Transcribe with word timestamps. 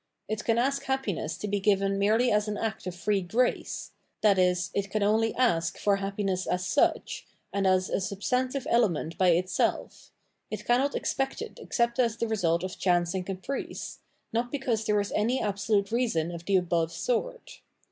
It 0.27 0.43
can 0.43 0.57
ask 0.57 0.85
happiness 0.85 1.37
to 1.37 1.47
be 1.47 1.59
given 1.59 1.99
merely 1.99 2.31
as 2.31 2.47
an 2.47 2.57
act 2.57 2.87
of 2.87 2.95
free 2.95 3.21
grace, 3.21 3.91
i.e. 4.23 4.55
it 4.73 4.89
can 4.89 5.03
only 5.03 5.31
ask 5.35 5.77
for 5.77 5.97
happiness 5.97 6.47
as 6.47 6.65
such, 6.65 7.27
and 7.53 7.67
as 7.67 7.87
a 7.87 8.01
substantive 8.01 8.65
element 8.67 9.15
by 9.19 9.27
it 9.27 9.47
self; 9.47 10.11
it 10.49 10.65
cannot 10.65 10.95
expect 10.95 11.39
it 11.39 11.59
except 11.61 11.99
as 11.99 12.17
the 12.17 12.27
result 12.27 12.63
of 12.63 12.79
chance 12.79 13.13
and 13.13 13.27
caprice, 13.27 13.99
not 14.33 14.51
because 14.51 14.85
there 14.85 14.99
is 14.99 15.11
any 15.11 15.39
absolute 15.39 15.91
reason 15.91 16.31
of 16.31 16.45
the 16.45 16.55
above 16.55 16.91
sort. 16.91 17.61